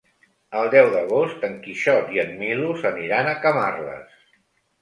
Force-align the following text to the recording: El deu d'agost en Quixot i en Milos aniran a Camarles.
El 0.59 0.69
deu 0.75 0.87
d'agost 0.93 1.45
en 1.49 1.53
Quixot 1.67 2.09
i 2.15 2.21
en 2.25 2.33
Milos 2.39 2.89
aniran 2.93 3.33
a 3.35 3.39
Camarles. 3.45 4.21